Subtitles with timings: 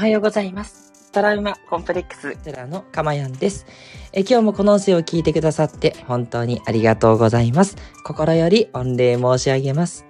[0.00, 1.10] はようございます。
[1.12, 3.66] トラウマコンプレックステラのかまやんです。
[4.14, 7.76] え今日もこの音声を聞いてくださって本当にありがとうございます。
[8.02, 10.06] 心より御礼申し上げます。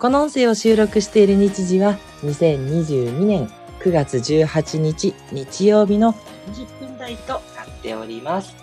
[0.00, 6.12] この音声を収録している日時は2022年9月18日日曜日の
[6.50, 7.40] 20分台となっ
[7.82, 8.56] ております。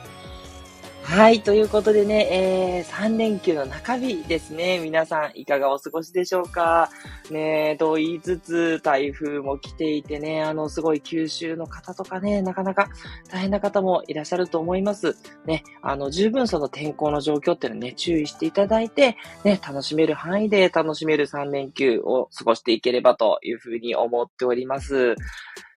[1.03, 1.41] はい。
[1.41, 4.79] ということでね、えー、3連休の中日ですね。
[4.79, 6.89] 皆さん、いかがお過ごしでしょうか？
[7.31, 12.87] ねと言いつつ、台風も来ていてね、あの、すごい九州の方とかね、なかなか
[13.29, 15.17] 大変な方もいらっしゃると思います。
[15.45, 25.15] ね、あの、十分その天候の状況っていうのね、注意していただいて、ね、楽しめる範囲で楽しめる3連休を過ごしていければというふうに思っております。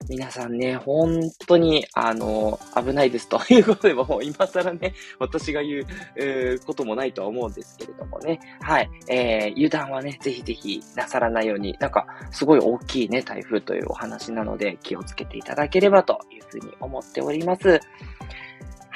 [0.09, 8.39] 皆さんね、本当に、あの、危ないですと いうことで、もう今更ね、私が言う、えーこともないとは思うんですけれどもね。
[8.61, 8.89] はい。
[9.09, 17.79] えー、油断はね、ぜひぜひなさらないように、なんか、すごい大きいね、台風というお話なので、気をつけていただければというふうに思っております。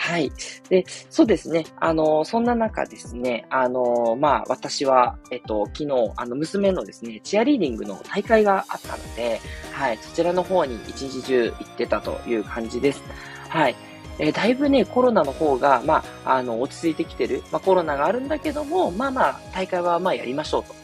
[0.02, 0.32] はい。
[0.70, 1.66] で、そうですね。
[1.78, 9.42] あの、そんな中ですね、あの、まあ、私は、えっと、昨日、あの、娘のですね、チアリーディングの大会があったので、
[9.74, 13.04] はい、そちらの方に一日中行ってたという感じです。
[13.50, 13.76] はい。
[14.20, 17.44] えーだいぶね、コロナの方が、まあ、あの、落ち着いてきてる。
[17.52, 20.79] まあ、コロナがあるんだけども、まあまあ、大会はまあやりましょうと。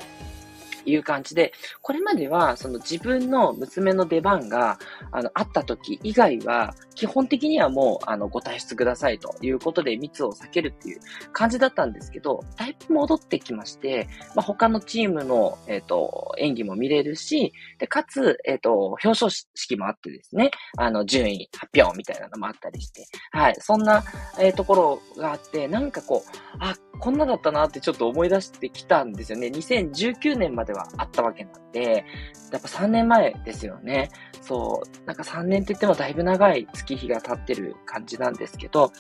[0.86, 4.80] いう感じで、これまでは、その自分の娘の出番が、
[5.11, 11.00] あの、あった時以外は、基本的にはもう、あの、ご退出くださいということで密を避けるっていう
[11.31, 24.03] 感じだったんですけど、だいぶ戻ってきまして、まあ、他のチームの、えっ、と、演技も見れるし、で、かつ、えっ、と、表彰式もあってですね、あの、順位発表みたいなのもあったりして、はい、そんな、
[24.39, 29.48] えーところがあって、なんかこう、あ、こんなだったなってちょっと思い出してきたんですよね。
[29.48, 32.05] 2019年まではあったわけなんで、
[32.52, 34.09] やっぱ3年前ですよね。
[34.41, 38.91] そう、なんか3年って言ってもだいぶ長い月日が経ってる感じなんですけど、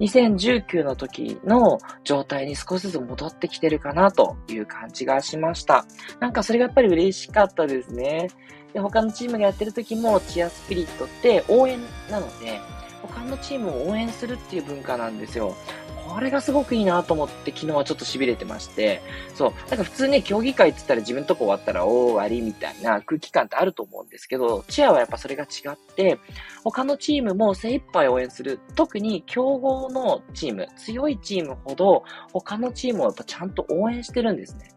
[0.00, 5.86] 2019の時の状態に少しずつ戻ってきてるかなという感じがしました。
[6.20, 8.28] なんかそれがやっぱり嬉しかったですね。
[8.72, 11.80] で、他のチームがやってる時もチアスピリットって応援
[12.10, 12.60] なので、
[13.02, 15.56] 他のチームを応援するっていう文化なんですよ。
[16.10, 19.00] これがすごくいいなと思って昨日はちょっと痺れてまして、
[19.34, 26.18] そう、なんか普通ね、競技会って言ったら自分とこ終わったら、終わりみたいな空気感ってあると思うんですけど、チアはやっぱそれが違って、
[26.64, 28.58] 他のチームも精一杯応援する。
[28.74, 34.70] 特に強豪のチーム、強いチームほど、他のチームをやっぱちゃんと応援してるんですね。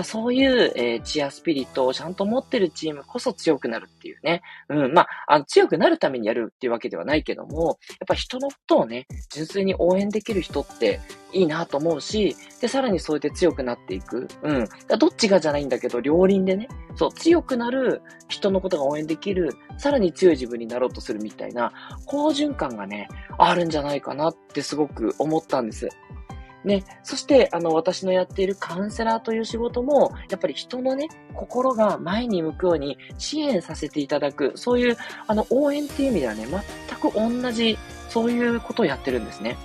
[0.00, 4.42] だそういう、えーチアスピリットをちゃんと持ってるチームこそ強くなるっていうね。
[4.68, 11.00] うん、まあ、あの、強くなるためにやるっていうわけではないけども、やっぱ人のことをね、純粋に応援できる人って
[11.32, 14.28] いいなと思うし、で、さらにそうやって強くなっていく。
[14.42, 14.68] うん。
[14.88, 21.72] だどっちがじゃないんだけど、両輪でね、そう、強くなる人のことが応援できる、さらに強い自分になろうとするみたいな、
[22.06, 23.08] 好循環がね、
[23.38, 25.88] あるんじゃないかなってすごく思ったんです。
[26.64, 37.78] ね、そして、あの、私のやっているカウンセラーという仕事も、やっぱり人のね、心が前に向くように支援させていただく、そういう、あの、応援っていう意味ではね、全く同じ、
[38.08, 39.56] そういうことをやってるんですね。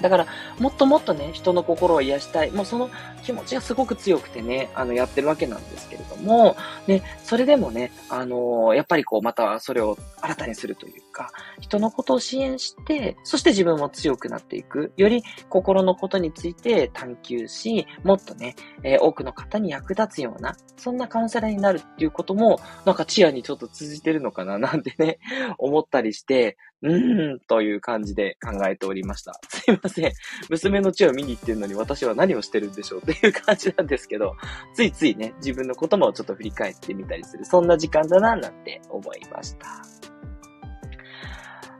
[0.00, 0.26] だから、
[0.58, 2.50] もっともっとね、人の心を癒したい。
[2.50, 2.90] もうその
[3.22, 14.92] 気持ちがすごく強くてね、あの、やってるわけなんですけれども、ね、それでもね、あのーやっぱりこう、またそれを新たにするというか、人のことを支援して、そして自分も強くなっていく。
[14.96, 25.18] より心のことについて探求し、もっとね、えー多くの方に役立つような、そんなカウンセラーになるっていうことも、なんかチアにちょっと通じてるのかな、なんてね、
[25.58, 29.38] 思ったりして、うーん、という感じで考えておりました。
[29.48, 30.12] すいません。
[30.48, 34.36] 娘の血を見に行ってるのに私は何をしてるんでしょうっていう感じなんですけど、
[34.74, 39.66] ついついね、自分の言葉をちょっと振り返ってみたりする、そんな時間だな、なんて思いました。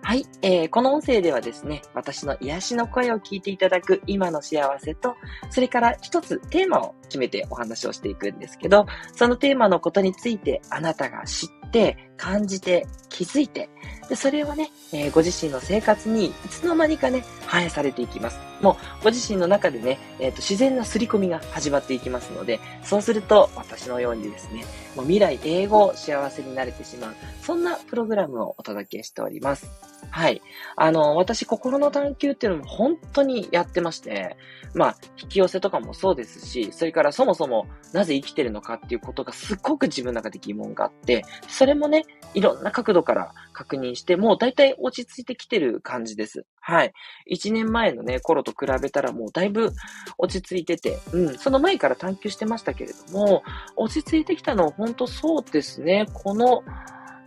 [0.03, 5.17] はい、えー、この音声ではですね、私の癒しの声を聞いていただく今の幸せと、
[5.51, 13.69] それから一つテーマを決めてお話をしていくんですけど、そのテーマのことについてあなたが知って、感じて、気づいて、
[14.09, 18.39] で、それをね、えーご自身の生活にいつの間にかね、反映されていきます。
[18.61, 24.65] もう、ご自身の中でね、えっ、と、自然な刷り込みが始まっていきますので、そうすると、私のようにですね、
[24.97, 29.69] もう未来英語幸せになれてしまう、そんなプログラムをお届けしております。
[30.11, 30.43] はい。
[30.77, 34.37] あの、私、心の探求っていうのも本当にやってまして、
[34.75, 46.47] まあ、引き寄せとかもそうですし、それからそもそもなぜ生きてるのかっていうことがすっごく自分の中で疑問があって、それもね、いろんな角度から確認して、もう大体落ち着いてきてる感じです。
[46.61, 46.93] はい。
[47.31, 49.73] 1年前のね、頃と比べたらもうだいぶ
[50.17, 53.43] 落ち着いてて、うん、その前から探求してましたけれども、
[53.77, 56.63] 落ち着いてきたのは本当そうですね、この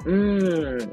[0.05, 0.91] うーん。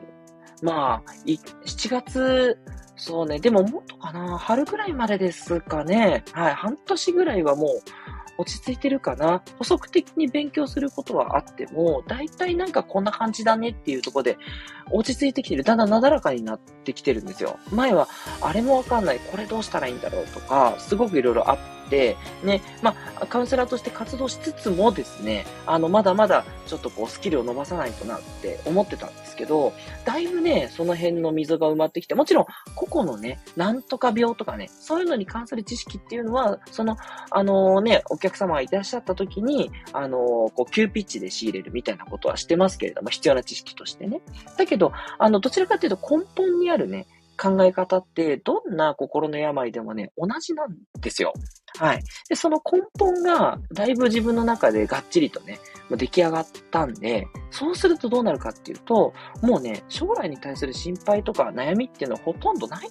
[0.61, 2.59] まあ、7月、
[2.97, 6.25] そうね、でももっとかな、春ぐらいまでですかね。
[6.33, 7.69] はい、半年ぐらいはもう
[8.39, 9.43] 落ち着いてるかな？
[9.59, 14.39] 補足的に勉強することはあっても、大体なんかこんな感じだねっていうところで
[14.91, 15.65] 落ち着いてきてる。
[15.65, 17.59] だんだんなだらかになってきてるんですよ。
[17.71, 18.09] 前は、
[18.41, 21.59] あれもわかんない、これどうしたらいいんだろうとか、すごくいろいろあっ
[21.89, 29.73] て、ね、まあ、カウンセラーとして活動しつつもですね、あの、まだまだちょっとこう、スキルを伸ばさないとなって思ってたんですけど、
[30.05, 36.97] だいぶね、その辺の溝が埋まってきて、もちろん、個々のね、なんとか病とかね、そういうのに関する知識っていうのは、その、
[37.31, 40.21] あのー、ね、お客様がいらっしゃった時に、あのー、
[40.53, 44.21] こう、急ピッチで仕入れるみたいなことはしてますけれども、必要な知識としてね。
[44.57, 47.07] だけど、あの、どちらかというと根本にあるね、
[47.39, 51.33] 考え方って、どんな心の病でもね、同じなんですよ。
[51.79, 52.03] はい。
[52.29, 55.59] で、その根本が、だいぶ自分の中でがっちりとね、
[55.91, 62.89] 出来上がったんで、そうするとどうなるかっていうと、もうね、将来に対する心配とか悩みっていうのはほとんどない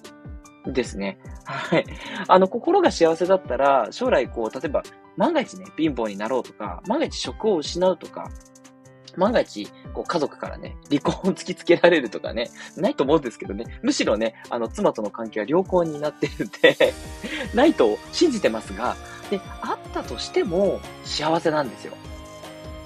[0.68, 1.18] んですね。
[1.44, 1.84] はい。
[2.26, 4.82] あの、心が幸せだったら、将来こう、例えば、
[5.16, 8.30] 万が一ね、貧乏になろうとか、万が一職を失うとか、
[9.18, 16.94] 万が一、こう家族からね、離婚を突きつけられるとかね、ないと思うんですけどね、むしろね、あの、妻との関係は良好になってるんで
[17.54, 18.96] ないと信じてますが、
[19.30, 21.94] で、あったとしても幸せなんですよ。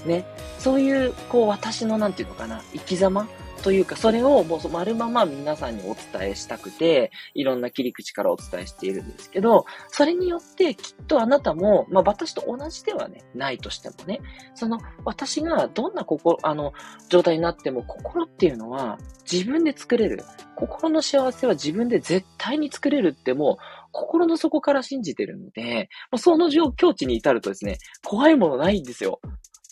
[0.07, 0.25] ね。
[0.59, 3.29] そういう、こう、私のなんていうのかな、生き様
[3.63, 14.21] というか、それをもう丸まま皆さんにお伝えしたくて、いろんな切り口からお伝えしているんですけど、それによってきっとあなたも、まあ私と同じではね、ないとしてもね、
[14.55, 16.73] その私がどんな心、あの、
[17.09, 18.99] 状態になっても心っていうのは
[19.31, 20.25] 自分で作れる。
[20.57, 23.63] 心の幸せは自分で絶対に作れるってもう、
[23.93, 29.21] 心の底から信じてるので、もうその状境地に至るとですね、怖いものないんですよ。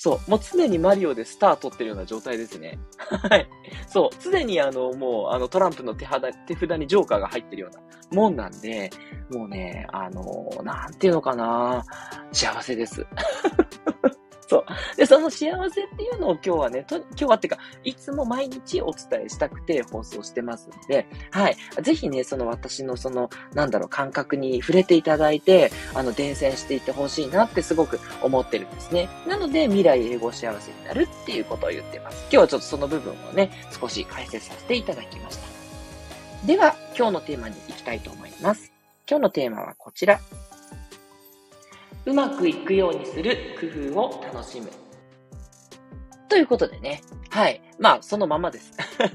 [0.02, 0.30] そう。
[0.30, 2.78] もう常にマリオでスター取ってるような状態ですね。
[3.28, 3.46] はい。
[3.86, 4.16] そう。
[4.18, 7.82] 常にあの、もう、あの、トランプの手肌、手札にジョーカーが入ってるような
[8.16, 8.88] もんなんで、
[9.30, 11.84] もうね、あの、なんていうのかな
[12.32, 13.06] 幸せです。
[14.50, 14.96] そう。
[14.96, 21.56] で、その幸せっていうのを今日はね、と今日はっていうか、いつも毎日お伝えしたくて放送してますんで、はい。
[21.82, 29.08] ぜひね、その私のその、なんだろう、感覚に触れていただいて、あの、伝染していってほしいなってすごく思ってるんですね。
[29.24, 32.22] なので、未来英語幸せになるっていうことを言ってます。
[32.22, 35.46] 今日はちょっとその部分をね、少し解説させていただきました。
[36.44, 38.72] では、今日のテーマに行きたいと思います。
[39.08, 40.18] 今日のテーマはこちら。
[42.06, 44.70] うまくいくようにする工夫を楽しむ。
[46.28, 47.02] ということでね。
[47.28, 47.60] はい。
[47.78, 48.72] まあ、そのままです。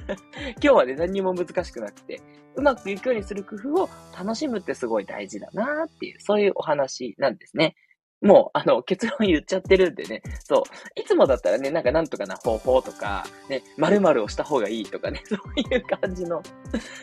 [0.62, 2.22] 今日はね、何にも難しくなくて、
[2.56, 7.76] うまくいくようにする工夫を楽しむってすごい大事だなっていう、そういうお話なんですね。
[8.22, 10.22] もう、あの、結論言っちゃってるんでね。
[10.44, 11.00] そう。
[11.00, 16.42] いつもだったらね、なんかなんとかな方法とか、ね、〇〇をした方がいいとかね、 そういう感じの、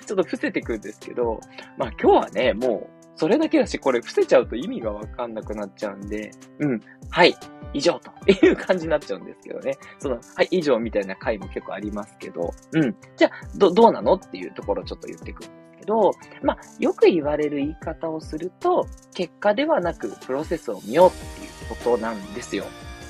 [0.07, 1.41] ちょっと伏せてくんですけど、
[1.77, 6.81] まあ今日はね、もう、それだけだし、これ伏せちゃうと意味がわかんなくなっちゃうんで、うん、
[7.11, 7.35] はい、
[7.75, 9.77] 以上という感じになっちゃうんですけどね。
[9.99, 12.97] その、はい、以上みたいな回も結構ありますけど、うん。
[13.17, 22.65] じゃあ、ど、どうなのっていうところをちょっと言っていくんですけど、まあ、よく言われる言い方をすると、結果ではなくプロセスを見ようっていうことなんですよ。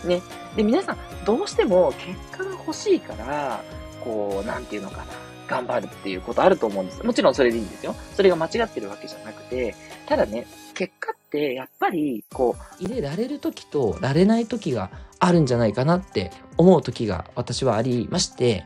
[0.04, 0.20] ね。
[0.56, 3.62] で、皆さん、どうしても結果が欲しいから、
[4.04, 5.31] こう、なんていうのかな。
[5.52, 7.04] 頑張るっていうことあると思うんです。
[7.04, 7.94] もちろんそれでいいんですよ。
[8.16, 9.74] それが間違ってるわけじゃなくて、
[10.06, 18.64] ただね、結果ってやっぱりこう入れられる時とられない時があるんじゃないかなって思う時が私はありまして、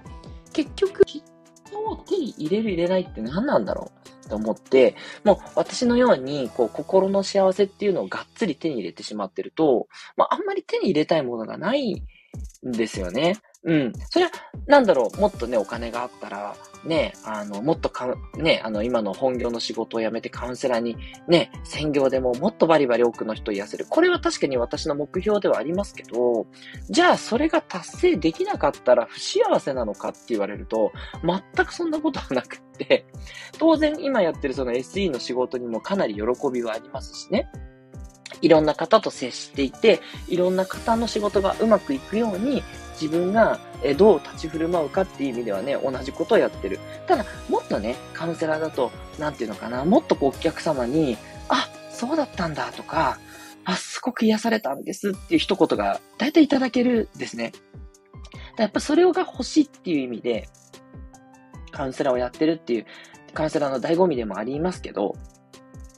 [0.53, 1.25] 結局、結
[1.71, 3.91] 果を手に入れる入れないって何なんだろ
[4.25, 13.37] うと思って、もう私のように、こう、心の幸せっていうのをがっつり手に入れてしまってると、まあ、あんまり手に入れたいものがないんですよね。
[13.65, 13.93] うん。
[14.11, 14.31] それは、
[14.67, 20.97] なんだろう、もっとね、お金があったら、ね、あの、もっとか、ね、あの、今の本業の仕事を辞めてカウンセラーに、
[21.27, 23.87] ね、専業でももっとバリバリ多くの人を癒せる。
[23.89, 26.47] これは確かに私の目標ではありますけど、
[26.89, 30.93] じゃあそれが達成できなかったら不幸せなのかって言われると、
[31.25, 33.07] 全くそんなことはなくって、
[33.59, 36.23] 当然今やってるその SE の仕事にもかなり喜
[36.53, 37.51] びはありますしね。
[38.43, 42.63] いろんな方と接していて、いろんな方の仕事がうまくいくように、
[43.01, 43.61] 自分が
[43.97, 46.79] どう立ち振る舞うかっていう意味ではね、同じことをやってる。
[47.07, 51.17] ただ、もっとね、カウンセラーだと、なんていうのかな、もっとこうお客様に、
[51.49, 53.19] あ、そうだったんだとか、
[53.65, 57.53] あ、すごく癒されたんですっていう一言が大体いただけるんですね。
[58.57, 60.49] やっぱそれが欲しいっていう意味で、
[61.73, 62.87] カウンセラーをやってるっていう、
[63.35, 65.15] カウンセラーの醍醐味でもありますけど、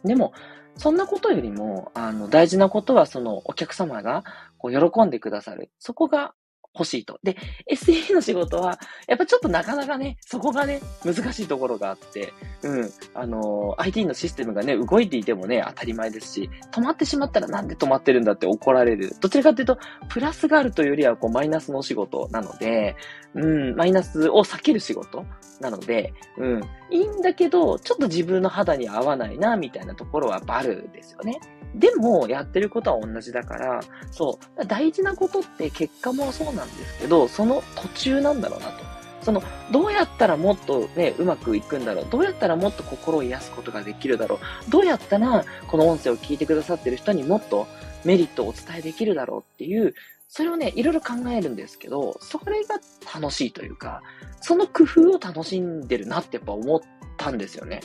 [0.05, 0.33] でも、
[0.77, 4.25] そんなことよりも、あの、大事なことは、その、お客様が、
[4.59, 5.71] こう、喜んでくださる。
[5.79, 6.35] そこが
[6.79, 7.19] 欲しいと。
[7.23, 7.37] で、
[7.71, 12.33] SE の仕事は、やっぱちょっとなかなかね、そこがね、難しいところがあって、
[12.63, 19.15] うん、あのー、IT のシステムがね、動いていてもね、当たり前ですし、止まってしまったらなんで止まってるんだって怒られる。
[19.21, 22.97] どちらかというと、プラスがあるというよりは、こう、マイナスのお仕事なので、
[23.35, 25.25] うん、マイナスを避ける仕事
[25.61, 31.41] なので、うん、いいんだけど、ちょっと自分の肌に合わないな、みたいなところはバルですよね。
[31.75, 33.81] でも、やってることは同じだから、
[34.11, 38.89] そう、大事なことって結果もそうなんですけど、その途中なんだろうなと。
[39.23, 42.07] その、どうやったらもっとね、うまくいくんだろう。
[42.11, 44.71] どうやったらもっと心を癒すことができるだろう。
[44.71, 47.67] どうやったら、この音声を聞いてくださってる人にもっと
[48.05, 49.95] メリットをお伝えできるだろうっていう、
[50.29, 52.77] それをね、いろいろ考えるんですけど、それが
[53.15, 54.03] 楽しいというか、
[54.41, 56.81] その工夫を楽しんでるなってやっぱ思っ
[57.17, 57.81] たんですよね。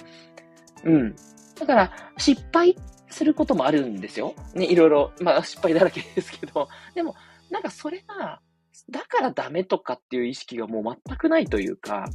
[0.84, 1.16] うん。
[1.60, 2.78] だから、失敗
[3.10, 4.34] することもあるんですよ。
[4.54, 7.16] ね、いろいろ、まあ失敗だらけですけど、でも、
[7.50, 8.42] なんかそれが、
[8.89, 12.06] だからダメとかっていう意識がもう全くないというか、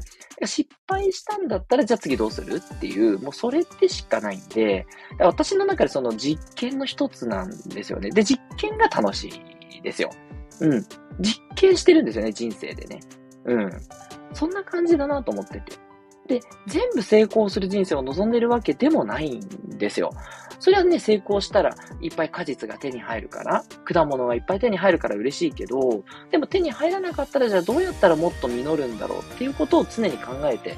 [0.45, 4.87] 失敗したんだったらじゃあ次どうするっていう、もうそれってしかないんで、
[5.19, 8.11] 私の中でその実験の一つなんですよね。
[8.11, 9.31] で、実験が楽し
[9.71, 10.11] いですよ。
[10.61, 10.85] うん。
[11.21, 13.01] 実験してるんですよね、人生でね。
[13.45, 13.73] うん。
[14.33, 15.73] そんな感じだなと思ってて。
[16.29, 19.41] で、全部成功する人生を望んでるわけでもないん
[19.79, 20.13] ですよ。
[20.61, 30.77] それはね、成功したらいっぱい果実が手に入るから、果物がいっぱい手に入るから嬉しいけど、でも手に入らなかったらじゃあどうやったらもっと実るんだろうっていうことを常に考えて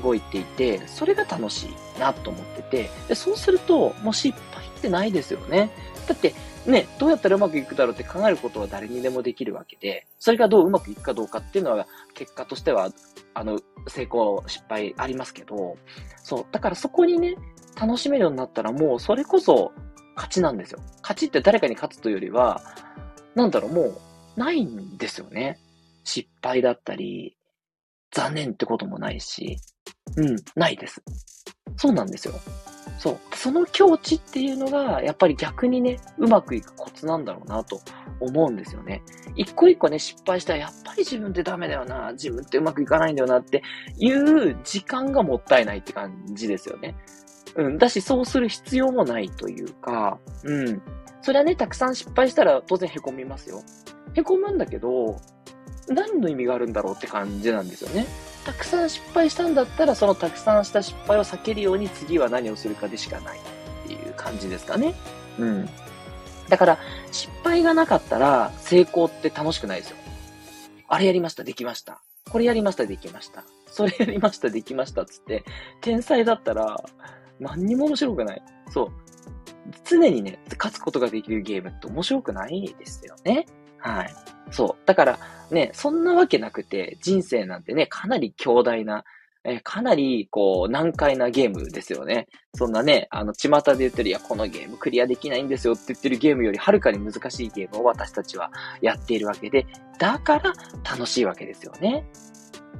[0.00, 5.70] 動いていて、それが楽しいなと思ってて、でそうするともう失敗ってないですよね。
[6.06, 6.34] だって、
[6.66, 12.90] ね、どうやったらうまくいくだろうって考えることは誰にでもできるわけで、それがどううまくいくかどうかっていうのは、結果としては、
[13.34, 15.76] あの、成功、失敗ありますけど、
[16.22, 17.36] そう、だからそこにね、
[17.78, 19.72] 楽しめるようになったらもうそれこそ
[20.14, 20.80] 勝ちなんですよ。
[21.02, 22.62] 勝ちって誰かに勝つというよりは、
[23.34, 24.00] なんだろう、もう
[24.36, 25.58] ないんですよね。
[26.04, 27.36] 失敗だったり、
[28.12, 29.58] 残念ってこともないし、
[30.16, 31.02] うん、ないです。
[31.76, 32.34] そうなんですよ。
[32.98, 33.18] そう。
[33.36, 37.80] その境地っていうのが、やっぱり逆にね、うまくいくコツなんだろうなと
[38.20, 39.02] 思うんですよね。
[39.36, 43.62] 一個一個ね、失敗したら、やっぱり自分ってダメだよな、自分ってうまくいかないんだよなって
[43.98, 46.94] いう時間がもったいないって感じですよね。
[47.56, 47.78] うん。
[47.78, 50.82] だし、そうする必要もないというか、うん。
[51.20, 53.62] それはね、たくさん失敗したら当然凹みますよ。
[54.14, 55.16] 凹むんだけど、
[55.88, 58.06] 何の意味があるんだろうって感じなんですよね。
[58.44, 63.40] たくさん失敗したんだったら、そのたくさんした失敗を避けるように次は何をするかでしかないっ
[63.86, 64.94] ていう感じですかね。
[65.38, 65.68] うん。
[66.48, 66.78] だから、
[67.10, 69.96] 失敗がなかったら成功って楽しくないですよ。
[70.88, 72.02] あれやりました、できました。
[72.30, 73.44] これやりました、できました。
[73.66, 75.44] それやりました、できました、つって、
[75.80, 76.84] 天才だったら、
[77.40, 78.42] 何にも面白くない。
[78.70, 78.92] そう。
[79.84, 83.46] 常にね、勝つことができるゲームって面白くないですよね。
[83.84, 84.14] はい。
[84.50, 84.86] そう。
[84.86, 85.18] だから
[85.50, 89.04] ね、そんなわけなくて、人生なんてね、かなり強大な、
[89.46, 92.28] えかなり、こう、難解なゲームですよね。
[92.54, 98.50] そんなね、あの、巷で言ってる、いや、このゲームクリアできないんですよって言ってるゲームよりはるかに難しいゲームを私たちは
[98.80, 99.66] やっているわけで、
[99.98, 102.06] だから楽しいわけですよね。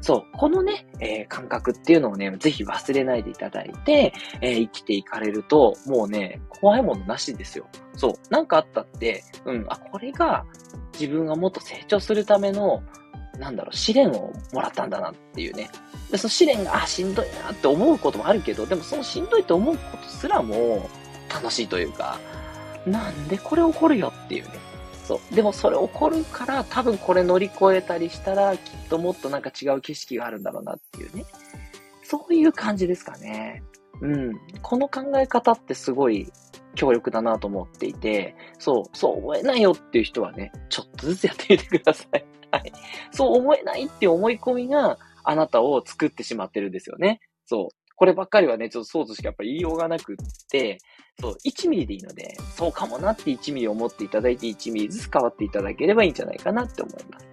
[0.00, 7.66] そう、このね、えー、感覚っていうのをね、ぜひ忘れないでいただいて、えー、生きていかれると、もうね、怖いものなしですよ。
[7.96, 10.44] そう、なんかあったって、うん、あ、これが
[10.92, 12.82] 自分がもっと成長するための、
[13.38, 15.68] なんだろう、試練をもらったんだなっていうね。
[16.10, 20.88] で、その試練が、あ、しんどいなって思うこともあるけど、でもそのしんどいと思うことすらも
[21.32, 22.18] 楽しいというか、
[22.86, 24.50] なんでこれ起こるよっていうね。
[25.04, 25.34] そう。
[25.34, 31.24] でもそれ起こるから、多分これ乗り越えたりしたら、きっともっとなんか違う景色があるんだろうなっていうね。
[32.02, 33.62] そういう感じですかね。
[34.00, 34.40] うん。
[34.62, 36.32] この考え方ってすごい
[36.74, 42.24] 強力だなと思っていて、そう、そう思えないよっていう人はね、ちょっとずつやってみてください。
[42.50, 42.72] はい。
[43.10, 47.20] そう思えないっていう思い込みがあなたを作ってしまってるんですよね。
[47.46, 47.94] そう。
[47.96, 50.16] こればっかりはね、ちょっとそうとしかやっぱり言いようがなくっ
[50.50, 50.78] て、
[51.20, 57.26] そう、1ミリでいいので、そうかもなって1ミリ思っていただいて1ミリずつ変わっていただければいいんじゃないかなって思います。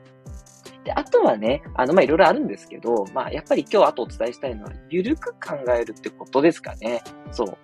[0.84, 7.04] で、あとはね、あの、ま、いろいろあるんですけど、まあ、やっぱり今日あとお伝えしたいのは、ゆるく考えるってことですかね。
[7.32, 7.48] そう。
[7.48, 7.56] じゃ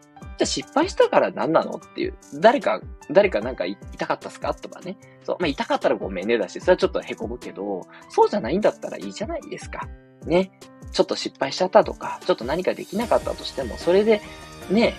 [0.43, 2.13] あ失敗したから何なのっていう。
[2.35, 4.53] 誰か、誰かなんか痛かったっすか？
[4.53, 4.97] とかね。
[5.23, 5.37] そう。
[5.39, 9.87] まあ、痛かったらごめんねだし、それはちょっと凹むけど、そうじゃないんだったらいいじゃないですか。
[10.25, 10.51] ね。
[10.91, 14.21] ちょっと失敗しちゃったとか、ちょっと何かできなかったとしても、それで、
[14.69, 14.93] ね、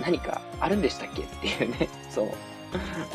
[0.00, 1.88] 何かあるんでしたっけっていうね。
[2.10, 2.24] そ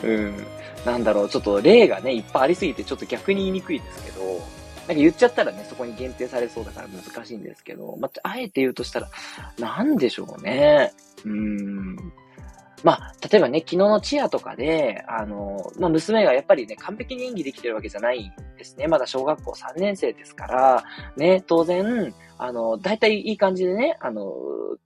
[0.04, 0.08] う。
[0.08, 0.48] うん。
[0.86, 4.40] なんだろう、ちょっと例がね、いっぱいありすぎて、ちょっと逆に言いにくいですけど、なん
[4.88, 9.10] か言っちゃったらね、そこに限定されそうだから難しいんですけど、まあ、あえて言うとしたら、
[9.58, 10.92] なんでしょうね。
[11.26, 12.14] うーん。
[12.84, 18.88] まあ、例えばね、昨日のチアとかで、あの、まあ、娘がやっぱりね、完璧に演技できてるわけじゃないんですね。
[18.88, 20.84] まだ小学校3年生ですから、
[21.16, 24.34] ね、当然、あの、大体いい感じでね、あの、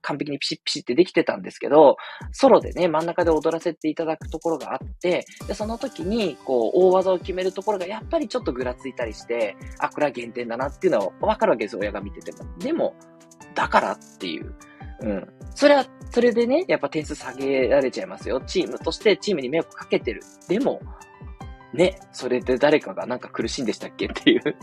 [0.00, 1.96] 完璧にピシッピシッってできてたんですけど、
[2.30, 12.38] ソロでね、真ん中で踊らせていただくところがあって、で、その時に、こう、大技を決めるところがやっぱりちょっとぐらついたりして、あ、これは減点だなっていうのはわかるわけです、親が見てても。
[12.58, 12.94] でも、
[13.54, 14.54] だからっていう。
[15.00, 15.28] うん。
[15.54, 18.40] それは、それでね、やっぱ点数下げられちゃいますよ。
[18.46, 20.22] チームとしてチームに迷惑かけてる。
[20.48, 20.80] でも、
[21.72, 24.56] ね、それで誰かがなんか苦しんでしたっけっていう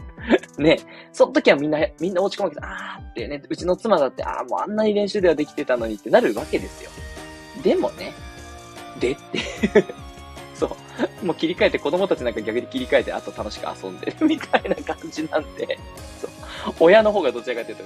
[0.62, 0.80] ね、
[1.14, 6.90] その時はみんな、みんな落ち込むけど、あーってね、うちの妻だって、あーもうあんなに練習ではできてたのにってなるわけですよ。
[7.64, 8.14] でもね、
[9.00, 9.40] でって
[10.56, 10.68] そ
[11.22, 11.26] う。
[11.26, 15.78] もう切り替えて、子供たちなんか逆に切り替えて、あと楽しく遊んでるみたいな感じなんで、
[16.20, 16.30] そう。
[16.80, 17.84] 親の方がどちらかというと、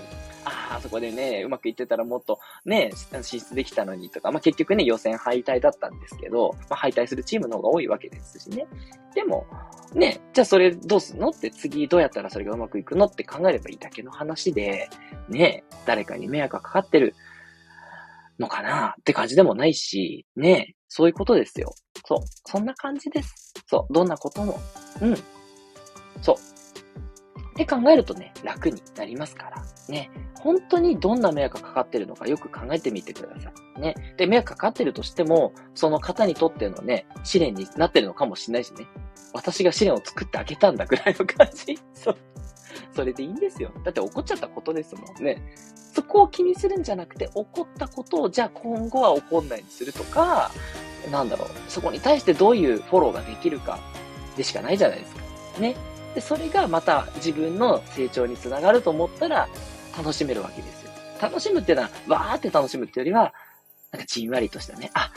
[0.69, 8.67] あ、そこでね、うまくいってたらもっとね、進出できたのにとか、まあ、結局ね、予選敗退だったんですけど、まあ、敗退するチームの方が多いわけですしね。
[9.15, 9.45] でも、
[9.93, 14.89] ね、じゃあそれどうすんのって次どうやったらそれがうまくいくのって考えればいいだけの話で、
[15.27, 17.15] ね、誰かに迷惑がかかってる
[18.37, 21.73] のかなって感じでもないし、ね、そういうことですよ。
[22.05, 22.19] そう。
[22.45, 23.53] そんな感じです。
[23.67, 23.93] そう。
[23.93, 24.59] どんなことも。
[25.01, 25.15] うん。
[26.21, 26.58] そう。
[27.63, 29.63] って考えるとね、楽になりますから。
[29.89, 30.09] ね。
[30.35, 33.81] 本当にどんな迷惑かかってるのかよく考えてみてください。
[33.81, 33.95] ね。
[34.15, 38.87] で、迷惑かかってるとしても、その方にとってのね、試練になってるのかもしれないしね。
[39.33, 41.77] 私が試練を作ってあげたんだぐらいの感じ。
[41.93, 42.17] そう。
[42.93, 43.71] それでいいんですよ。
[43.83, 45.43] だって怒っちゃったことですもんね。
[45.93, 50.51] そこを気にするんじゃなくて、怒ったことをじゃあ今後は怒んないようにするとか、
[51.11, 53.79] なんだろう、そこに対してどういうフォローができるか
[54.37, 55.21] でしかないじゃないですか。
[55.59, 55.75] ね。
[56.15, 59.47] で、それがまた自分の成長につながると思ったら
[59.97, 60.91] 楽しめるわけですよ。
[61.21, 63.33] 楽しむっていうのは、わーって楽しむっていうよりは、
[63.91, 65.11] なんかじんわりとしたね、あ、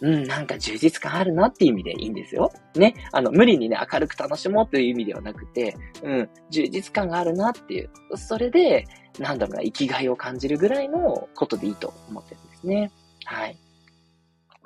[0.00, 2.52] うん、なんか充実感あるなっていう意味でいいんですよ。
[2.76, 2.94] ね。
[3.12, 7.90] あの、無理にね、明るく楽しもうっていう意味ではなくて、うん、充実感があるなっていう。
[8.16, 8.86] それで、
[9.18, 12.92] なんだろうな、生きがいを感じるぐらいのことでいいと思ってるんですね。
[13.24, 13.58] はい。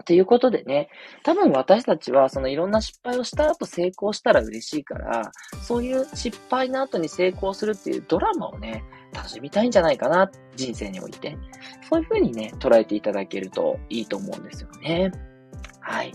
[0.03, 0.88] ということでね、
[1.23, 8.85] 多分私たちはそのいろんな失敗をした後成功したら嬉しいから、そういう失敗の後に成功するっていうドラマをね、
[9.15, 11.37] 楽しみたいんじゃないかな、人生において。
[11.88, 15.11] そういう風にね、捉えていただけるといいと思うんですよね。
[15.81, 16.12] はい。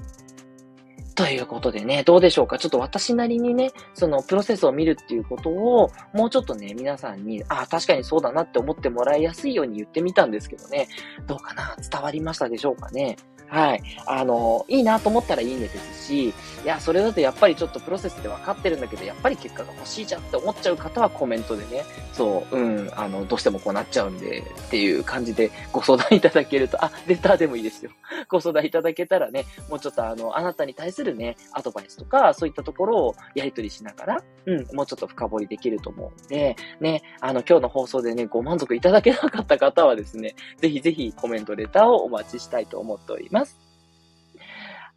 [1.15, 2.59] ということでね、どうでしょうか？
[2.59, 10.87] ちょっと私なりにね、そのプロセスを見るっていうことを、もうちょっとね、皆さんに、ああ、確かにそうだなって思ってもらいやすいように言ってみたんですけどね、
[11.25, 11.75] どうかな？
[11.91, 13.17] 伝わりましたでしょうかね？
[13.49, 13.83] はい。
[14.05, 16.33] あの、いいなと思ったらいいねですし、い
[16.65, 27.91] や、それだとやっぱりちょっとプロセスで分かってるんだけど、やっぱり結果が欲しいじゃんって思っちゃう方はコメントでね、そう、うん、あの、どうしてもこうなっちゃうんで、っていう感じでご相談いただけると、あ、レターでもいいですよ。
[28.27, 43.36] ご相談いただけたらね、もうちょっとあの、あなたに対するね、アドバイスとか、そういったところをやり取りしながら、うん、もうちょっと深掘りできると思うんで、ね、あの、今日の放送でね、ご満足いただけなかった方はですね、ぜひぜひコメント、レターをお待ちしたいと思っております。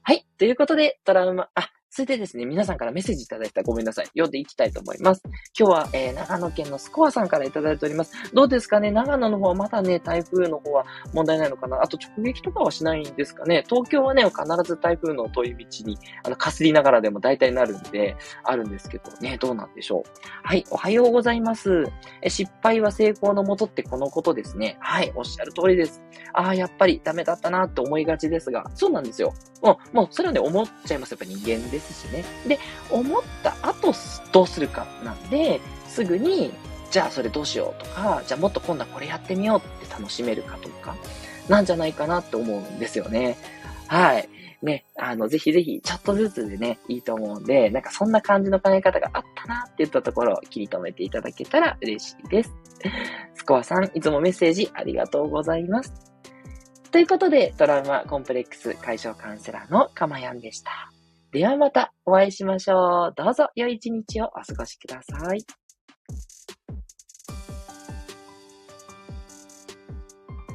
[0.03, 0.27] はい。
[0.39, 4.07] ということで、トラウマ、あ、それでですね、皆さんからメッセージいただいたらごめんなさい。
[4.07, 5.23] 読んでいきたいと思います。
[5.59, 8.13] 今日は、えー、長野県のスコアさんからいただいております。
[8.33, 8.93] どうですかね？
[8.93, 11.83] 長野の方はまだね、台風の方は問題ないのかな？
[11.83, 13.65] あと直撃とかはしないんですかね？
[13.69, 20.11] 東京はね、必ず台風の遠い道に、あの、かすりながらでも大体なるんで、あるんですけどね、どうなんでしょう？
[20.45, 21.87] はい、おはようございます。
[22.23, 24.77] え失敗は成功のもとってこのことですね。
[24.79, 26.01] はい、おっしゃる通りです。
[26.35, 29.35] ああ、やっぱりダメだったなって思いがちですが、そうなんですよ。
[29.61, 31.11] もう、もう、それはね、思っちゃいます。
[31.11, 32.25] やっぱ人間ですしね。
[32.47, 32.59] で、
[32.91, 33.93] 思った後、
[34.33, 36.53] どうするかなんで、すぐに、
[36.91, 40.97] じゃあそれどうしようとか、じゃあもっと今度はこれやってみようって楽しめるかとか、
[41.49, 43.37] なんじゃないかなって思うんですよね。
[43.87, 44.29] はい。
[44.63, 52.55] ね、あの、ぜひぜひ、ちょっとずつでね、いいと思うんで、なんかそんな感じの考え方があったなって言ったところを切り止めていただけたら嬉しいです。
[53.35, 55.93] スコアさん、いつもメッセージありがとうございます。
[56.91, 60.90] ということで、トラウマコンプレックス解消カウンセラーのかまやんでした。
[61.33, 63.15] ではまたお会いしましょう。
[63.17, 65.45] どうぞ良い一日をお過ごしください。